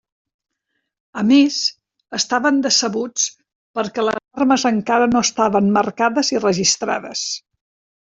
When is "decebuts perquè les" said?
2.65-4.21